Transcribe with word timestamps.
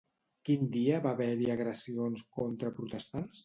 Quin 0.47 0.63
dia 0.75 1.01
va 1.03 1.11
haver-hi 1.11 1.53
agressions 1.57 2.27
contra 2.41 2.77
protestants? 2.83 3.37